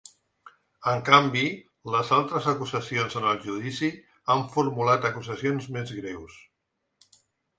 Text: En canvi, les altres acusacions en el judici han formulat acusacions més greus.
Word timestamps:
En 0.91 1.01
canvi, 1.09 1.43
les 1.95 2.07
altres 2.15 2.47
acusacions 2.53 3.17
en 3.21 3.27
el 3.33 3.37
judici 3.43 3.89
han 4.35 4.43
formulat 4.55 5.05
acusacions 5.13 5.67
més 5.77 5.93
greus. 5.99 6.41